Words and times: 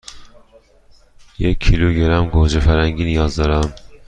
یک 1.39 1.59
کیلوگرم 1.59 2.29
گوجه 2.29 2.59
فرنگی 2.59 3.03
نیاز 3.05 3.35
دارم. 3.35 3.73